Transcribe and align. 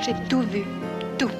J'ai 0.00 0.14
tout 0.28 0.42
vu. 0.42 0.64
Tout. 1.16 1.30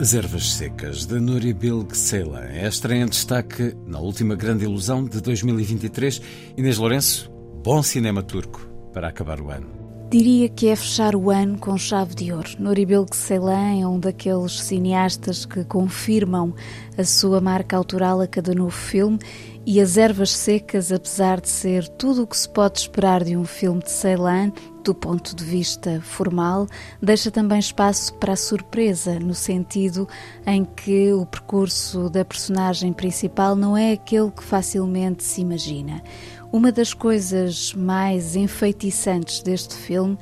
As 0.00 0.14
Ervas 0.14 0.52
Secas, 0.52 1.04
de 1.04 1.20
Nuri 1.20 1.52
Bilge 1.52 1.94
Ceylan, 1.94 2.46
é 2.54 2.64
a 2.64 2.68
estreia 2.70 3.02
em 3.02 3.06
destaque 3.06 3.76
na 3.86 3.98
última 3.98 4.34
grande 4.34 4.64
ilusão 4.64 5.04
de 5.04 5.20
2023. 5.20 6.22
Inês 6.56 6.78
Lourenço, 6.78 7.30
bom 7.62 7.82
cinema 7.82 8.22
turco 8.22 8.66
para 8.94 9.08
acabar 9.08 9.42
o 9.42 9.50
ano. 9.50 9.66
Diria 10.10 10.48
que 10.48 10.68
é 10.68 10.74
fechar 10.74 11.14
o 11.14 11.30
ano 11.30 11.58
com 11.58 11.76
chave 11.76 12.14
de 12.14 12.32
ouro. 12.32 12.48
Nuri 12.58 12.86
Bilge 12.86 13.14
Ceylan 13.14 13.82
é 13.82 13.86
um 13.86 14.00
daqueles 14.00 14.58
cineastas 14.60 15.44
que 15.44 15.64
confirmam 15.64 16.54
a 16.96 17.04
sua 17.04 17.38
marca 17.38 17.76
autoral 17.76 18.22
a 18.22 18.26
cada 18.26 18.54
novo 18.54 18.70
filme 18.70 19.18
e 19.66 19.80
As 19.80 19.96
Ervas 19.96 20.30
Secas, 20.30 20.90
apesar 20.90 21.40
de 21.40 21.48
ser 21.48 21.86
tudo 21.86 22.22
o 22.22 22.26
que 22.26 22.36
se 22.36 22.48
pode 22.48 22.80
esperar 22.80 23.22
de 23.22 23.36
um 23.36 23.44
filme 23.44 23.82
de 23.82 23.90
Ceylan, 23.90 24.52
do 24.82 24.94
ponto 24.94 25.36
de 25.36 25.44
vista 25.44 26.00
formal, 26.00 26.66
deixa 27.00 27.30
também 27.30 27.58
espaço 27.58 28.14
para 28.14 28.32
a 28.32 28.36
surpresa, 28.36 29.20
no 29.20 29.34
sentido 29.34 30.08
em 30.46 30.64
que 30.64 31.12
o 31.12 31.26
percurso 31.26 32.08
da 32.08 32.24
personagem 32.24 32.92
principal 32.92 33.54
não 33.54 33.76
é 33.76 33.92
aquele 33.92 34.30
que 34.30 34.42
facilmente 34.42 35.22
se 35.22 35.42
imagina. 35.42 36.02
Uma 36.50 36.72
das 36.72 36.94
coisas 36.94 37.74
mais 37.74 38.34
enfeitiçantes 38.34 39.42
deste 39.42 39.74
filme 39.74 40.18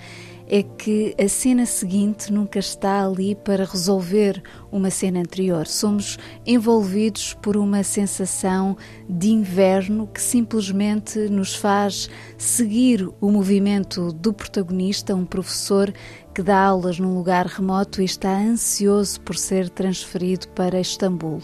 é 0.49 0.63
que 0.63 1.15
a 1.23 1.29
cena 1.29 1.67
seguinte 1.67 2.33
nunca 2.33 2.59
está 2.59 3.05
ali 3.05 3.35
para 3.35 3.67
resolver 3.67 4.43
uma 4.73 4.91
cena 4.91 5.21
anterior. 5.21 5.67
Somos 5.67 6.19
envolvidos 6.47 7.35
por 7.35 7.57
uma 7.57 7.83
sensação 7.83 8.77
de 9.09 9.29
inverno 9.29 10.07
que 10.07 10.21
simplesmente 10.21 11.19
nos 11.29 11.55
faz 11.55 12.09
seguir 12.39 13.09
o 13.21 13.31
movimento 13.31 14.11
do 14.13 14.33
protagonista, 14.33 15.15
um 15.15 15.27
professor 15.27 15.93
que 16.35 16.43
dá 16.43 16.59
aulas 16.59 16.99
num 16.99 17.15
lugar 17.15 17.47
remoto 17.47 18.01
e 18.01 18.05
está 18.05 18.39
ansioso 18.39 19.21
por 19.21 19.37
ser 19.37 19.69
transferido 19.69 20.49
para 20.49 20.81
Istambul. 20.81 21.43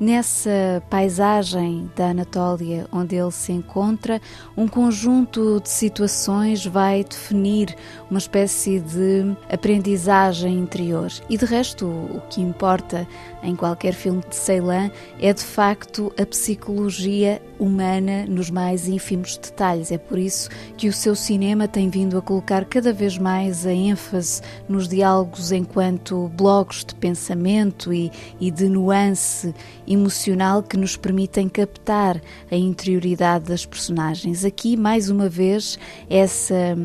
Nessa 0.00 0.80
paisagem 0.88 1.90
da 1.96 2.10
Anatólia 2.10 2.86
onde 2.92 3.16
ele 3.16 3.32
se 3.32 3.50
encontra, 3.50 4.20
um 4.56 4.68
conjunto 4.68 5.60
de 5.60 5.68
situações 5.68 6.64
vai 6.64 7.02
definir 7.02 7.74
uma 8.08 8.18
espécie 8.18 8.78
de 8.78 9.36
aprendizagem 9.52 10.56
interior. 10.56 11.10
E 11.28 11.36
de 11.36 11.44
resto, 11.44 11.86
o 11.86 12.22
que 12.30 12.40
importa 12.40 13.08
em 13.42 13.54
qualquer 13.54 13.92
filme 13.92 14.22
de 14.28 14.34
Ceylan 14.34 14.90
é 15.20 15.32
de 15.32 15.42
facto 15.42 16.12
a 16.18 16.26
psicologia 16.26 17.40
humana 17.58 18.24
nos 18.26 18.50
mais 18.50 18.88
ínfimos 18.88 19.36
detalhes. 19.36 19.90
É 19.90 19.98
por 19.98 20.18
isso 20.18 20.48
que 20.76 20.88
o 20.88 20.92
seu 20.92 21.14
cinema 21.14 21.66
tem 21.66 21.88
vindo 21.88 22.16
a 22.16 22.22
colocar 22.22 22.64
cada 22.64 22.92
vez 22.92 23.18
mais 23.18 23.66
a 23.66 23.72
ênfase 23.72 24.42
nos 24.68 24.88
diálogos 24.88 25.52
enquanto 25.52 26.28
blocos 26.34 26.84
de 26.84 26.94
pensamento 26.94 27.92
e, 27.92 28.10
e 28.40 28.50
de 28.50 28.68
nuance 28.68 29.54
emocional 29.86 30.62
que 30.62 30.76
nos 30.76 30.96
permitem 30.96 31.48
captar 31.48 32.20
a 32.50 32.56
interioridade 32.56 33.46
das 33.46 33.64
personagens. 33.64 34.44
Aqui, 34.44 34.76
mais 34.76 35.10
uma 35.10 35.28
vez, 35.28 35.78
essa 36.08 36.76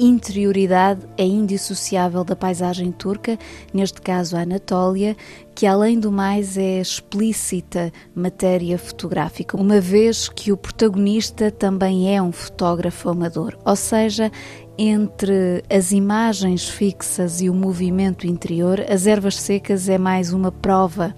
interioridade 0.00 1.02
é 1.18 1.24
indissociável 1.24 2.24
da 2.24 2.34
paisagem 2.34 2.90
turca, 2.90 3.38
neste 3.72 4.00
caso 4.00 4.36
a 4.36 4.40
Anatólia, 4.40 5.16
que 5.54 5.66
além 5.66 6.00
do 6.00 6.10
mais 6.10 6.56
é 6.56 6.80
explícita 6.80 7.92
matéria 8.14 8.78
fotográfica, 8.78 9.56
uma 9.56 9.80
vez 9.80 10.28
que 10.28 10.50
o 10.50 10.56
protagonista 10.56 11.50
também 11.50 12.14
é 12.14 12.22
um 12.22 12.32
fotógrafo 12.32 13.10
amador, 13.10 13.58
ou 13.64 13.76
seja, 13.76 14.32
entre 14.78 15.62
as 15.68 15.92
imagens 15.92 16.66
fixas 16.66 17.42
e 17.42 17.50
o 17.50 17.54
movimento 17.54 18.26
interior, 18.26 18.80
as 18.88 19.06
ervas 19.06 19.36
secas 19.36 19.88
é 19.88 19.98
mais 19.98 20.32
uma 20.32 20.50
prova 20.50 21.14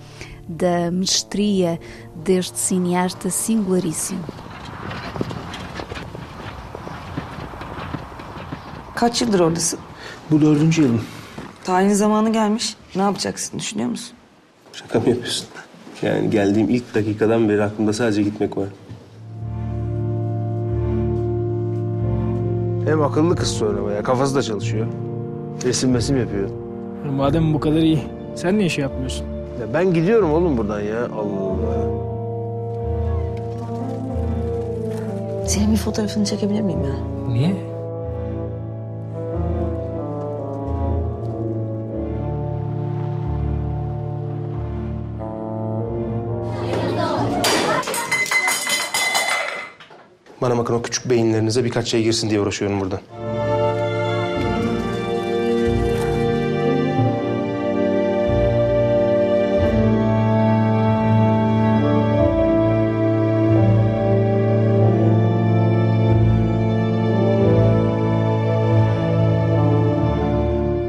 da 0.49 0.91
mestria 0.91 1.79
deste 2.17 2.59
cineasta 2.59 3.31
singularíssimo. 3.31 4.52
Kaç 8.95 9.23
yıldır 9.23 9.41
oradasın? 9.41 9.79
Bu 10.31 10.41
dördüncü 10.41 10.83
yılım. 10.83 11.01
Tayin 11.65 11.89
zamanı 11.89 12.33
gelmiş. 12.33 12.77
Ne 12.97 13.03
yapacaksın 13.03 13.59
düşünüyor 13.59 13.89
musun? 13.91 14.15
Şaka 14.73 15.01
mı 15.01 15.09
yapıyorsun? 15.09 15.47
Yani 16.03 16.31
geldiğim 16.31 16.71
ilk 16.71 16.95
dakikadan 16.95 17.49
beri 17.49 17.63
aklımda 17.65 17.93
sadece 17.93 18.23
gitmek 18.23 18.57
var. 18.57 18.69
Hem 22.87 23.03
akıllı 23.03 23.37
kız 23.37 23.49
söylemeye, 23.49 24.03
kafası 24.03 24.35
da 24.35 24.43
çalışıyor. 24.43 24.87
Resim 25.65 25.91
mesim 25.91 26.17
yapıyor. 26.17 26.49
Madem 27.17 27.55
bu 27.55 27.61
kadar 27.61 27.77
iyi, 27.77 28.03
sen 28.37 28.59
niye 28.59 28.69
şey 28.69 28.83
yapmıyorsun? 28.83 29.27
Ya 29.61 29.75
ben 29.75 29.95
gidiyorum 29.95 30.33
oğlum 30.33 30.57
buradan 30.57 30.81
ya. 30.81 31.05
Allah 31.05 31.43
Allah. 31.43 31.93
Senin 35.49 35.73
bir 35.73 35.77
fotoğrafını 35.77 36.25
çekebilir 36.25 36.61
miyim 36.61 36.81
ya? 36.85 36.95
Niye? 37.29 37.72
Bana 50.43 50.59
bakın 50.59 50.75
o 50.75 50.83
küçük 50.83 51.11
beyinlerinize 51.11 51.65
birkaç 51.65 51.89
şey 51.89 52.03
girsin 52.03 52.31
diye 52.31 52.41
uğraşıyorum 52.41 52.81
burada. 52.81 53.01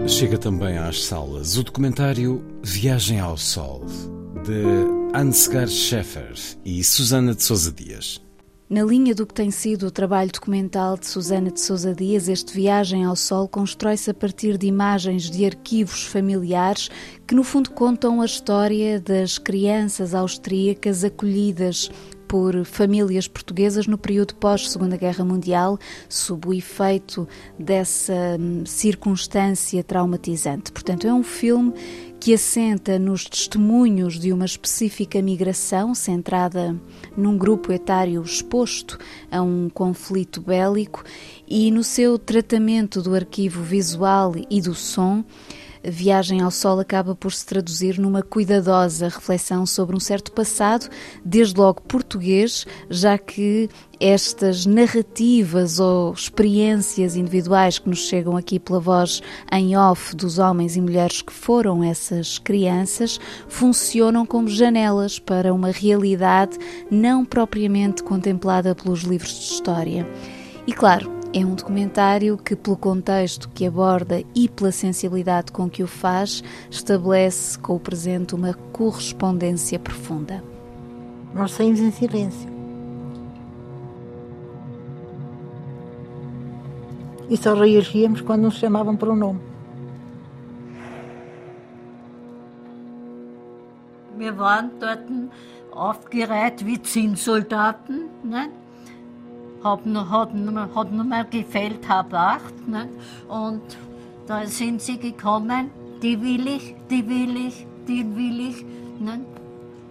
Chega 0.08 0.38
também 0.38 0.78
às 0.78 1.06
salas 1.06 1.58
o 1.58 1.64
documentário 1.64 2.42
Viagem 2.64 3.20
ao 3.20 3.38
Sol, 3.38 3.82
de 4.48 4.64
Ansgar 5.14 5.68
Scheffer 5.68 6.56
e 6.66 6.84
Susana 6.84 7.34
de 7.34 7.44
Sousa 7.44 7.78
Dias. 7.78 8.33
Na 8.70 8.82
linha 8.82 9.14
do 9.14 9.28
que 9.28 9.34
tem 9.34 9.52
sido 9.52 9.88
o 9.88 9.92
trabalho 9.92 10.32
documental 10.32 10.98
de 10.98 11.06
Susana 11.06 11.52
de 11.52 11.60
Sousa 11.60 11.94
Dias, 11.94 12.30
este 12.30 12.54
Viagem 12.54 13.04
ao 13.04 13.16
Sol 13.16 13.48
constrói-se 13.48 14.10
a 14.10 14.14
partir 14.14 14.58
de 14.58 14.66
imagens 14.66 15.30
de 15.30 15.46
arquivos 15.46 16.06
familiares 16.06 16.90
que, 17.28 17.36
no 17.36 17.44
fundo, 17.44 17.72
contam 17.72 18.22
a 18.22 18.26
história 18.26 19.02
das 19.02 19.38
crianças 19.38 20.16
austríacas 20.16 21.04
acolhidas 21.04 21.92
por 22.34 22.66
famílias 22.66 23.28
portuguesas 23.28 23.86
no 23.86 23.96
período 23.96 24.34
pós-Segunda 24.34 24.98
Guerra 24.98 25.24
Mundial, 25.24 25.78
sob 26.10 26.48
o 26.48 26.54
efeito 26.56 27.28
dessa 27.60 28.12
hum, 28.40 28.66
circunstância 28.66 29.84
traumatizante. 29.84 30.72
Portanto, 30.72 31.06
é 31.06 31.14
um 31.14 31.22
filme 31.22 31.74
que 32.20 32.34
assenta 32.34 32.98
nos 32.98 33.26
testemunhos 33.26 34.20
de 34.20 34.34
uma 34.34 34.46
específica 34.46 35.22
migração 35.22 35.94
centrada 35.94 36.76
num 37.16 37.38
grupo 37.38 37.72
etário 37.72 38.24
exposto 38.24 38.98
a 39.30 39.40
um 39.40 39.70
conflito 39.70 40.42
bélico 40.42 41.04
e 41.48 41.70
no 41.70 41.84
seu 41.84 42.18
tratamento 42.18 43.00
do 43.00 43.14
arquivo 43.14 43.62
visual 43.62 44.34
e 44.50 44.60
do 44.60 44.74
som 44.74 45.24
Viagem 45.84 46.42
ao 46.42 46.50
Sol 46.50 46.80
acaba 46.80 47.14
por 47.14 47.34
se 47.34 47.46
traduzir 47.46 48.00
numa 48.00 48.22
cuidadosa 48.22 49.10
reflexão 49.10 49.66
sobre 49.66 49.96
um 49.96 50.00
certo 50.00 50.32
passado, 50.32 50.90
desde 51.26 51.60
logo 51.60 51.82
português, 51.82 52.66
já 52.90 53.18
que 53.18 53.70
estas 54.00 54.66
narrativas 54.66 55.80
ou 55.80 56.14
experiências 56.14 57.16
individuais 57.16 57.80
que 57.80 57.90
nos 57.90 58.08
chegam 58.08 58.38
aqui 58.38 58.60
pela 58.60 58.80
voz 58.80 59.22
em 59.52 59.76
off 59.78 60.16
dos 60.16 60.40
homens 60.40 60.76
e 60.76 60.82
mulheres 60.82 61.22
que 61.22 61.34
foram 61.34 61.84
essas 61.84 62.38
crianças 62.38 63.20
funcionam 63.48 64.26
como 64.26 64.48
janelas 64.48 65.20
para 65.20 65.54
uma 65.54 65.72
realidade 65.72 66.58
não 66.90 67.26
propriamente 67.26 68.04
contemplada 68.04 68.74
pelos 68.74 69.02
livros 69.02 69.34
de 69.34 69.54
história. 69.54 70.08
E 70.66 70.74
claro, 70.74 71.23
é 71.34 71.44
um 71.44 71.56
documentário 71.56 72.38
que, 72.38 72.56
pelo 72.56 72.78
contexto 72.78 73.50
que 73.50 73.66
aborda 73.66 74.24
e 74.36 74.48
pela 74.48 74.72
sensibilidade 74.72 75.52
com 75.52 75.68
que 75.68 75.82
o 75.82 75.88
faz, 75.88 76.44
estabelece 76.70 77.58
com 77.58 77.76
o 77.76 77.80
presente 77.80 78.36
uma 78.36 78.54
correspondência 78.72 79.80
profunda. 79.80 80.44
Nós 81.34 81.52
saímos 81.54 81.80
em 81.80 81.92
silêncio. 81.92 82.54
E 87.28 87.36
só 87.36 87.56
reagíamos 87.56 88.22
quando 88.22 88.44
nos 88.44 88.56
chamavam 88.56 88.96
por 88.96 89.10
um 89.10 89.16
nome. 89.16 89.40
Wir 94.16 94.38
waren 94.38 94.70
dort 94.80 95.02
aufgereiht 95.72 96.64
wie 96.64 96.78
Zinnsoldaten. 96.78 98.10
Ne? 98.24 98.52
Haben, 99.64 100.10
hatten, 100.10 100.76
hatten 100.76 100.98
nur 100.98 101.24
gefehlt 101.32 101.88
halb 101.88 102.14
acht. 102.14 102.68
Ne? 102.68 102.90
Und 103.30 103.62
da 104.28 104.46
sind 104.46 104.82
sie 104.82 104.98
gekommen, 104.98 105.72
die 106.02 106.22
will 106.22 106.48
ich, 106.48 106.76
die 106.90 107.08
will 107.08 107.36
ich, 107.48 107.66
die 107.88 108.04
will 108.16 108.50
ich. 108.50 108.66
Ne? 109.00 109.22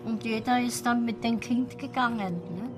Und 0.05 0.25
jeder 0.25 0.61
ist 0.61 0.85
dann 0.85 1.05
mit 1.05 1.23
dem 1.23 1.39
Kind 1.41 1.79
gegangen. 1.79 2.35
Ne? 2.57 2.71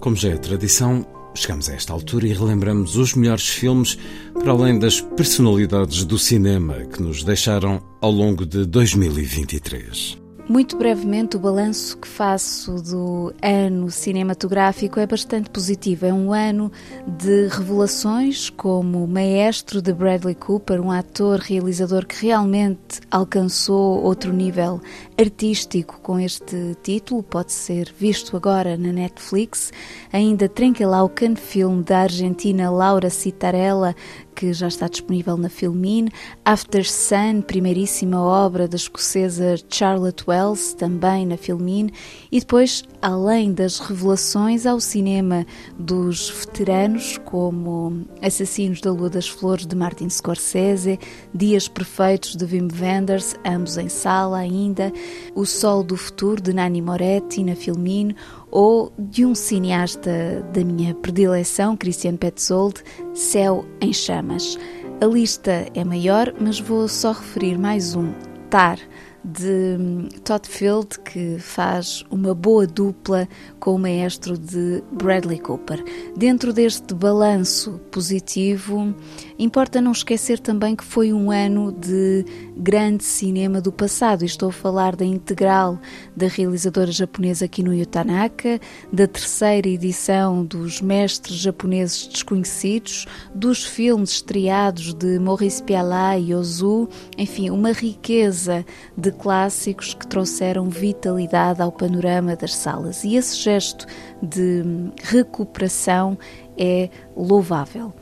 Como 0.00 0.14
já 0.14 0.28
é 0.28 0.36
tradição, 0.36 1.04
chegamos 1.34 1.68
a 1.68 1.74
esta 1.74 1.92
altura 1.92 2.26
e 2.26 2.32
relembramos 2.32 2.96
os 2.96 3.14
melhores 3.14 3.48
filmes, 3.48 3.98
para 4.32 4.52
além 4.52 4.78
das 4.78 5.00
personalidades 5.00 6.04
do 6.04 6.18
cinema 6.18 6.74
que 6.86 7.02
nos 7.02 7.24
deixaram 7.24 7.82
ao 8.00 8.10
longo 8.10 8.46
de 8.46 8.64
2023. 8.64 10.27
Muito 10.48 10.78
brevemente, 10.78 11.36
o 11.36 11.38
balanço 11.38 11.98
que 11.98 12.08
faço 12.08 12.76
do 12.76 13.34
ano 13.42 13.90
cinematográfico 13.90 14.98
é 14.98 15.06
bastante 15.06 15.50
positivo. 15.50 16.06
É 16.06 16.12
um 16.12 16.32
ano 16.32 16.72
de 17.06 17.48
revelações, 17.48 18.48
como 18.48 19.06
Maestro 19.06 19.82
de 19.82 19.92
Bradley 19.92 20.34
Cooper, 20.34 20.80
um 20.80 20.90
ator 20.90 21.38
realizador 21.38 22.06
que 22.06 22.24
realmente 22.24 22.98
alcançou 23.10 24.02
outro 24.02 24.32
nível 24.32 24.80
artístico 25.20 26.00
com 26.00 26.18
este 26.18 26.74
título, 26.82 27.22
pode 27.22 27.52
ser 27.52 27.92
visto 27.98 28.34
agora 28.34 28.74
na 28.78 28.90
Netflix. 28.90 29.70
Ainda 30.10 30.48
Trenquelaucan, 30.48 31.36
filme 31.36 31.82
da 31.82 31.98
Argentina 31.98 32.70
Laura 32.70 33.10
Citarella, 33.10 33.94
que 34.38 34.52
já 34.52 34.68
está 34.68 34.86
disponível 34.86 35.36
na 35.36 35.48
Filmin. 35.48 36.10
After 36.44 36.88
Sun, 36.88 37.42
primeiríssima 37.44 38.22
obra 38.22 38.68
da 38.68 38.76
escocesa 38.76 39.56
Charlotte 39.68 40.22
Wells, 40.28 40.76
também 40.76 41.26
na 41.26 41.36
Filmin. 41.36 41.90
E 42.30 42.38
depois, 42.38 42.84
além 43.02 43.52
das 43.52 43.80
revelações 43.80 44.64
ao 44.64 44.78
cinema 44.78 45.44
dos 45.76 46.30
veteranos, 46.30 47.18
como 47.24 48.06
Assassinos 48.22 48.80
da 48.80 48.92
Lua 48.92 49.10
das 49.10 49.28
Flores, 49.28 49.66
de 49.66 49.74
Martin 49.74 50.08
Scorsese, 50.08 51.00
Dias 51.34 51.66
Perfeitos, 51.66 52.36
de 52.36 52.44
Wim 52.44 52.68
Wenders, 52.80 53.34
ambos 53.44 53.76
em 53.76 53.88
sala 53.88 54.38
ainda, 54.38 54.92
O 55.34 55.44
Sol 55.44 55.82
do 55.82 55.96
Futuro, 55.96 56.40
de 56.40 56.52
Nani 56.52 56.80
Moretti, 56.80 57.42
na 57.42 57.56
Filmin, 57.56 58.14
ou 58.50 58.92
de 58.98 59.24
um 59.24 59.34
cineasta 59.34 60.42
da 60.52 60.64
minha 60.64 60.94
predileção, 60.94 61.76
Christian 61.76 62.16
Petzold, 62.16 62.82
Céu 63.14 63.64
em 63.80 63.92
Chamas. 63.92 64.58
A 65.00 65.06
lista 65.06 65.66
é 65.74 65.84
maior, 65.84 66.34
mas 66.40 66.58
vou 66.58 66.88
só 66.88 67.12
referir 67.12 67.58
mais 67.58 67.94
um, 67.94 68.12
Tar, 68.50 68.78
de 69.24 69.78
Todd 70.24 70.48
Field, 70.48 70.98
que 71.00 71.38
faz 71.38 72.04
uma 72.10 72.34
boa 72.34 72.66
dupla 72.66 73.28
com 73.58 73.74
o 73.74 73.78
maestro 73.78 74.38
de 74.38 74.82
Bradley 74.92 75.38
Cooper. 75.38 75.82
Dentro 76.16 76.52
deste 76.52 76.94
balanço 76.94 77.80
positivo, 77.90 78.94
importa 79.38 79.80
não 79.80 79.92
esquecer 79.92 80.38
também 80.38 80.76
que 80.76 80.84
foi 80.84 81.12
um 81.12 81.30
ano 81.30 81.72
de 81.72 82.24
grande 82.56 83.04
cinema 83.04 83.60
do 83.60 83.72
passado. 83.72 84.24
estou 84.24 84.48
a 84.48 84.52
falar 84.52 84.96
da 84.96 85.04
integral 85.04 85.78
da 86.16 86.26
realizadora 86.26 86.90
japonesa 86.90 87.48
Kinuyo 87.48 87.86
Tanaka, 87.86 88.60
da 88.92 89.06
terceira 89.06 89.68
edição 89.68 90.44
dos 90.44 90.80
Mestres 90.80 91.38
Japoneses 91.38 92.06
Desconhecidos, 92.06 93.06
dos 93.34 93.64
filmes 93.64 94.10
estreados 94.10 94.94
de 94.94 95.18
Maurice 95.18 95.62
Pialat 95.62 96.20
e 96.20 96.34
Ozu, 96.34 96.88
enfim, 97.16 97.50
uma 97.50 97.72
riqueza 97.72 98.64
de 98.96 99.07
clássicos 99.12 99.94
que 99.94 100.06
trouxeram 100.06 100.68
vitalidade 100.68 101.62
ao 101.62 101.72
panorama 101.72 102.36
das 102.36 102.54
salas. 102.54 103.04
E 103.04 103.16
esse 103.16 103.36
gesto 103.36 103.86
de 104.22 104.64
recuperação 105.02 106.18
é 106.56 106.88
louvável. 107.16 107.92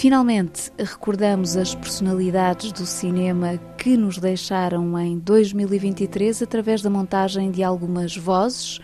Finalmente, 0.00 0.72
recordamos 0.78 1.58
as 1.58 1.74
personalidades 1.74 2.72
do 2.72 2.86
cinema 2.86 3.58
que 3.76 3.98
nos 3.98 4.16
deixaram 4.16 4.98
em 4.98 5.18
2023 5.18 6.40
através 6.40 6.80
da 6.80 6.88
montagem 6.88 7.50
de 7.50 7.62
algumas 7.62 8.16
vozes 8.16 8.80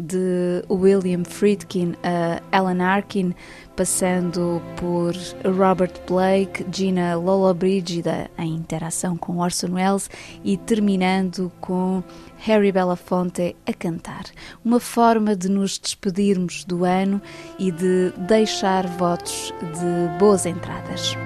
de 0.00 0.64
William 0.70 1.24
Friedkin 1.24 1.94
a 2.02 2.40
Alan 2.56 2.80
Arkin, 2.80 3.34
passando 3.76 4.60
por 4.76 5.14
Robert 5.56 5.92
Blake, 6.06 6.66
Gina 6.72 7.14
Lollobrigida 7.16 8.30
em 8.38 8.54
interação 8.54 9.16
com 9.16 9.38
Orson 9.38 9.74
Welles 9.74 10.10
e 10.44 10.56
terminando 10.56 11.50
com 11.60 12.02
Harry 12.38 12.72
Belafonte 12.72 13.56
a 13.66 13.72
cantar. 13.72 14.24
Uma 14.64 14.80
forma 14.80 15.36
de 15.36 15.48
nos 15.48 15.78
despedirmos 15.78 16.64
do 16.64 16.84
ano 16.84 17.20
e 17.58 17.70
de 17.70 18.12
deixar 18.26 18.86
votos 18.86 19.52
de 19.60 20.18
boas 20.18 20.46
entradas. 20.46 21.16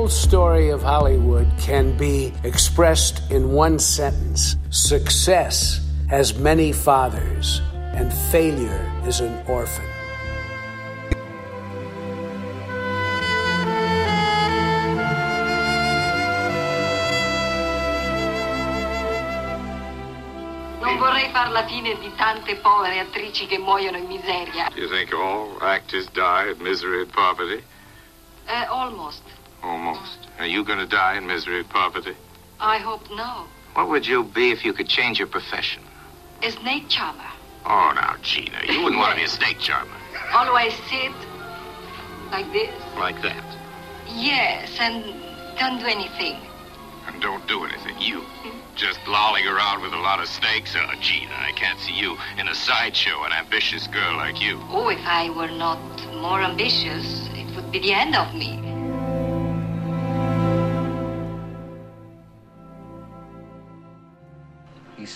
Whole 0.00 0.08
story 0.08 0.70
of 0.70 0.82
Hollywood 0.82 1.46
can 1.58 1.94
be 1.98 2.32
expressed 2.42 3.20
in 3.30 3.52
one 3.52 3.78
sentence 3.78 4.56
Success 4.70 5.86
has 6.08 6.38
many 6.38 6.72
fathers, 6.72 7.60
and 7.92 8.10
failure 8.32 8.90
is 9.04 9.20
an 9.20 9.36
orphan. 9.46 9.84
Non 20.80 20.96
vorrei 20.96 21.28
far 21.30 21.50
la 21.50 21.66
fine 21.66 21.98
di 22.00 22.10
tante 22.16 22.56
povere 22.56 23.00
attrici 23.00 23.46
che 23.46 23.58
muoiono 23.58 23.98
in 23.98 24.06
miseria. 24.06 24.70
Do 24.74 24.80
you 24.80 24.88
think 24.88 25.12
all 25.12 25.58
actors 25.60 26.08
die 26.14 26.52
in 26.52 26.62
misery 26.62 27.02
and 27.02 27.12
poverty? 27.12 27.62
Uh, 28.48 28.64
almost. 28.70 29.39
Almost. 29.62 30.18
Are 30.38 30.46
you 30.46 30.64
going 30.64 30.78
to 30.78 30.86
die 30.86 31.16
in 31.16 31.26
misery 31.26 31.60
and 31.60 31.68
poverty? 31.68 32.14
I 32.60 32.78
hope 32.78 33.08
no. 33.10 33.46
What 33.74 33.88
would 33.88 34.06
you 34.06 34.24
be 34.24 34.50
if 34.50 34.64
you 34.64 34.72
could 34.72 34.88
change 34.88 35.18
your 35.18 35.28
profession? 35.28 35.82
A 36.42 36.50
snake 36.50 36.88
charmer. 36.88 37.30
Oh, 37.64 37.92
now, 37.94 38.16
Gina, 38.22 38.58
you 38.66 38.82
wouldn't 38.82 38.98
want 39.00 39.12
to 39.12 39.16
be 39.16 39.24
a 39.24 39.28
snake 39.40 39.58
charmer. 39.58 39.92
Always 40.32 40.72
sit 40.88 41.12
like 42.30 42.50
this. 42.52 42.74
Like 42.96 43.20
that. 43.22 43.44
Yes, 44.08 44.76
and 44.80 45.04
don't 45.58 45.78
do 45.78 45.86
anything. 45.86 46.36
And 47.06 47.20
don't 47.20 47.46
do 47.46 47.64
anything. 47.64 47.96
You. 48.00 48.24
Just 48.76 49.00
lolling 49.06 49.46
around 49.46 49.82
with 49.82 49.92
a 49.92 49.98
lot 49.98 50.20
of 50.20 50.28
snakes? 50.28 50.74
Oh, 50.76 50.94
Gina, 51.00 51.34
I 51.34 51.52
can't 51.52 51.78
see 51.80 51.92
you 51.92 52.16
in 52.38 52.48
a 52.48 52.54
sideshow, 52.54 53.24
an 53.24 53.32
ambitious 53.32 53.86
girl 53.88 54.16
like 54.16 54.40
you. 54.40 54.60
Oh, 54.70 54.88
if 54.88 55.00
I 55.04 55.28
were 55.30 55.50
not 55.50 55.78
more 56.14 56.40
ambitious, 56.40 57.28
it 57.34 57.54
would 57.56 57.70
be 57.72 57.80
the 57.80 57.92
end 57.92 58.14
of 58.14 58.34
me. 58.34 58.69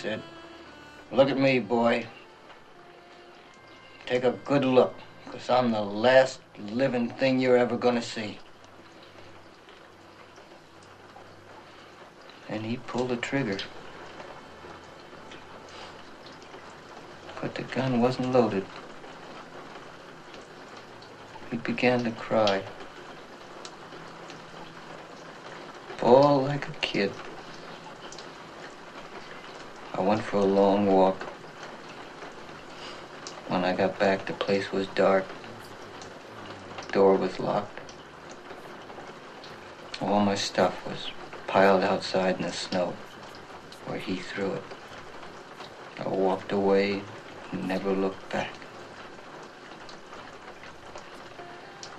Said. 0.04 0.20
Look 1.10 1.30
at 1.30 1.38
me, 1.38 1.60
boy. 1.60 2.06
Take 4.04 4.24
a 4.24 4.32
good 4.44 4.62
look, 4.62 4.94
because 5.24 5.48
I'm 5.48 5.70
the 5.70 5.80
last 5.80 6.40
living 6.58 7.08
thing 7.08 7.40
you're 7.40 7.56
ever 7.56 7.78
going 7.78 7.94
to 7.94 8.02
see. 8.02 8.36
And 12.50 12.66
he 12.66 12.76
pulled 12.76 13.08
the 13.08 13.16
trigger. 13.16 13.56
But 17.40 17.54
the 17.54 17.62
gun 17.62 18.02
wasn't 18.02 18.32
loaded. 18.32 18.66
He 21.50 21.56
began 21.56 22.04
to 22.04 22.10
cry. 22.10 22.62
All 26.02 26.42
like 26.42 26.68
a 26.68 26.72
kid. 26.82 27.10
I 29.96 30.00
went 30.00 30.22
for 30.22 30.38
a 30.38 30.44
long 30.44 30.86
walk. 30.86 31.22
When 33.46 33.64
I 33.64 33.76
got 33.76 33.96
back, 33.96 34.26
the 34.26 34.32
place 34.32 34.72
was 34.72 34.88
dark. 34.88 35.24
The 36.78 36.92
door 36.92 37.14
was 37.14 37.38
locked. 37.38 37.78
All 40.00 40.18
my 40.18 40.34
stuff 40.34 40.84
was 40.84 41.12
piled 41.46 41.84
outside 41.84 42.36
in 42.36 42.42
the 42.42 42.52
snow 42.52 42.96
where 43.86 43.98
he 43.98 44.16
threw 44.16 44.54
it. 44.54 44.64
I 46.04 46.08
walked 46.08 46.50
away 46.50 47.02
and 47.52 47.68
never 47.68 47.92
looked 47.92 48.28
back. 48.30 48.52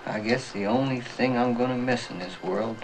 I 0.06 0.20
guess 0.20 0.52
the 0.52 0.66
only 0.66 1.00
thing 1.00 1.38
I'm 1.38 1.54
gonna 1.54 1.78
miss 1.78 2.10
in 2.10 2.20
this 2.20 2.44
world 2.44 2.78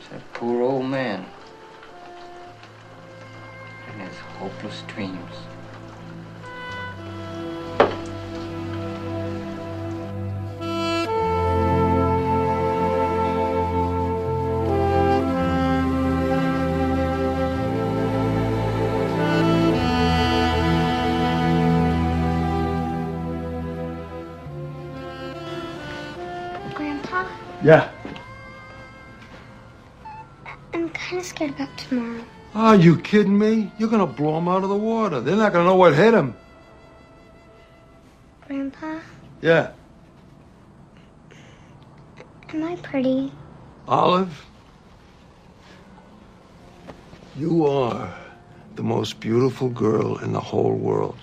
is 0.00 0.08
that 0.08 0.32
poor 0.32 0.62
old 0.62 0.86
man 0.86 1.26
los 4.62 4.86
dreams. 4.86 5.18
Grandpa? 26.74 27.26
Yeah. 27.62 28.01
Are 32.54 32.76
you 32.76 32.98
kidding 32.98 33.38
me? 33.38 33.72
You're 33.78 33.88
gonna 33.88 34.06
blow 34.06 34.34
them 34.34 34.48
out 34.48 34.62
of 34.62 34.68
the 34.68 34.76
water. 34.76 35.20
They're 35.20 35.36
not 35.36 35.52
gonna 35.52 35.64
know 35.64 35.76
what 35.76 35.94
hit 35.94 36.10
them. 36.10 36.34
Grandpa, 38.46 38.98
Yeah. 39.40 39.70
am 42.50 42.64
I 42.64 42.76
pretty? 42.76 43.32
Olive, 43.88 44.44
you 47.36 47.66
are 47.66 48.12
the 48.76 48.82
most 48.82 49.18
beautiful 49.20 49.68
girl 49.70 50.18
in 50.18 50.32
the 50.32 50.40
whole 50.40 50.74
world. 50.74 51.16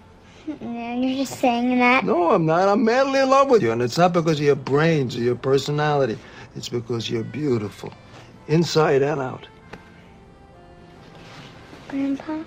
You're 0.46 1.16
just 1.24 1.38
saying 1.38 1.78
that. 1.78 2.04
No, 2.04 2.30
I'm 2.32 2.46
not. 2.46 2.68
I'm 2.68 2.84
madly 2.84 3.20
in 3.20 3.30
love 3.30 3.50
with 3.50 3.62
you. 3.62 3.70
And 3.72 3.82
it's 3.82 3.98
not 3.98 4.12
because 4.12 4.38
of 4.38 4.44
your 4.44 4.54
brains 4.56 5.16
or 5.16 5.20
your 5.20 5.34
personality. 5.36 6.18
It's 6.56 6.68
because 6.68 7.10
you're 7.10 7.24
beautiful, 7.24 7.92
inside 8.48 9.02
and 9.02 9.20
out. 9.20 9.46
Grandpa, 11.88 12.38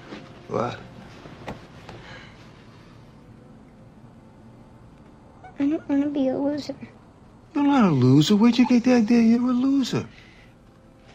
What? 0.48 0.80
I 5.60 5.66
don't 5.66 5.90
want 5.90 6.04
to 6.04 6.10
be 6.10 6.28
a 6.28 6.38
loser. 6.38 6.76
You're 7.54 7.64
not 7.64 7.86
a 7.86 7.92
loser. 7.92 8.36
Where'd 8.36 8.58
you 8.58 8.68
get 8.68 8.84
the 8.84 8.94
idea 8.96 9.22
you're 9.22 9.50
a 9.50 9.54
loser? 9.54 10.06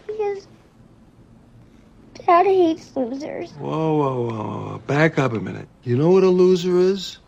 Because 0.07 0.47
Dad 2.15 2.47
hates 2.47 2.95
losers. 2.97 3.53
Whoa, 3.53 3.97
whoa, 3.97 4.23
whoa, 4.23 4.29
whoa. 4.29 4.79
Back 4.87 5.19
up 5.19 5.33
a 5.33 5.41
minute. 5.41 5.69
You 5.83 5.97
know 5.97 6.11
what 6.11 6.25
a 6.25 6.29
loser 6.29 6.79
is? 6.79 7.19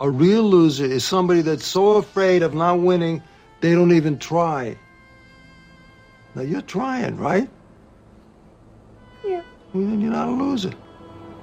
A 0.00 0.08
real 0.10 0.42
loser 0.42 0.84
is 0.84 1.04
somebody 1.04 1.42
that's 1.42 1.66
so 1.66 1.96
afraid 1.96 2.42
of 2.42 2.54
not 2.54 2.80
winning, 2.80 3.22
they 3.60 3.72
don't 3.72 3.92
even 3.92 4.18
try. 4.18 4.76
Now, 6.34 6.42
you're 6.42 6.62
trying, 6.62 7.16
right? 7.16 7.48
Yeah. 9.72 9.80
Well, 9.80 9.90
then 9.90 10.00
you're 10.00 10.12
not 10.12 10.28
a 10.28 10.32
loser. 10.32 10.72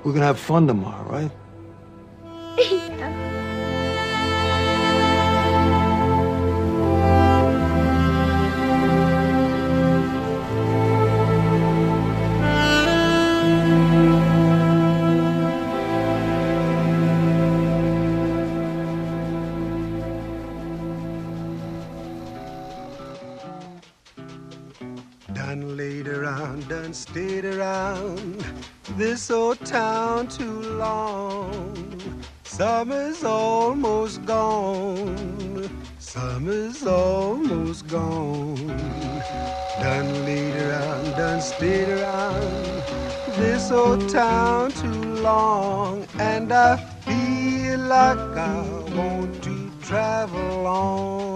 We're 0.03 0.11
to 0.21 0.27
have 0.27 0.39
fun 0.39 0.67
tomorrow, 0.67 1.11
right? 1.11 1.31
Done 2.97 3.24
town 29.63 30.27
too 30.27 30.61
long. 30.77 31.75
Summer's 32.43 33.23
almost 33.23 34.25
gone, 34.25 35.69
summer's 35.99 36.85
almost 36.85 37.87
gone. 37.87 38.55
Done 39.79 40.25
laid 40.25 40.55
around, 40.55 41.11
done 41.17 41.41
stayed 41.41 41.89
around 41.89 42.83
this 43.37 43.71
old 43.71 44.07
town 44.09 44.71
too 44.71 45.15
long, 45.21 46.07
and 46.19 46.51
I 46.51 46.77
feel 46.77 47.79
like 47.79 48.17
I 48.17 48.61
want 48.95 49.43
to 49.43 49.71
travel 49.81 50.67
on. 50.67 51.34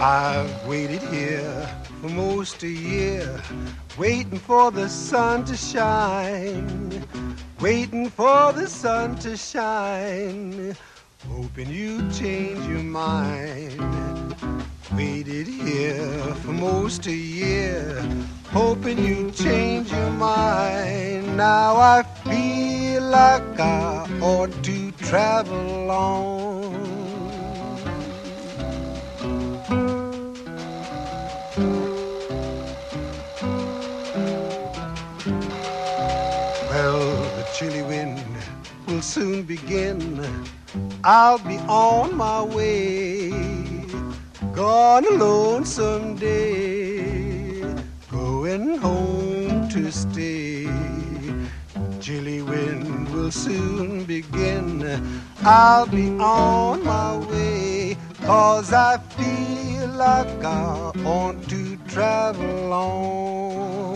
I've 0.00 0.66
waited 0.66 1.00
here 1.00 1.66
for 2.02 2.10
most 2.10 2.62
a 2.62 2.68
year, 2.68 3.40
waiting 3.96 4.38
for 4.38 4.70
the 4.70 4.90
sun 4.90 5.46
to 5.46 5.56
shine, 5.56 7.02
waiting 7.60 8.10
for 8.10 8.52
the 8.52 8.68
sun 8.68 9.16
to 9.20 9.38
shine, 9.38 10.76
hoping 11.26 11.70
you 11.70 12.06
change 12.10 12.66
your 12.66 12.82
mind. 12.82 14.36
Waited 14.92 15.46
here 15.46 16.34
for 16.42 16.52
most 16.52 17.06
a 17.06 17.12
year, 17.12 17.98
hoping 18.50 18.98
you 18.98 19.30
change 19.30 19.90
your 19.90 20.10
mind. 20.10 21.38
Now 21.38 21.76
I 21.76 22.02
feel 22.24 23.02
like 23.02 23.58
I 23.58 24.06
ought 24.20 24.52
to 24.64 24.90
travel 24.92 25.90
on. 25.90 26.35
Chilly 37.54 37.82
wind 37.82 38.22
will 38.86 39.02
soon 39.02 39.42
begin. 39.42 40.24
I'll 41.04 41.38
be 41.38 41.58
on 41.68 42.16
my 42.16 42.42
way. 42.42 43.30
Gone 44.52 45.04
alone 45.06 45.64
someday. 45.64 47.60
Going 48.10 48.78
home 48.78 49.68
to 49.68 49.90
stay. 49.92 50.66
Chilly 52.00 52.42
wind 52.42 53.08
will 53.14 53.30
soon 53.30 54.04
begin. 54.04 54.82
I'll 55.42 55.86
be 55.86 56.08
on 56.18 56.84
my 56.84 57.16
way. 57.16 57.96
Cause 58.22 58.72
I 58.72 58.98
feel 58.98 59.88
like 59.88 60.44
I 60.44 60.92
want 60.96 61.48
to 61.50 61.76
travel 61.88 62.72
on. 62.72 63.95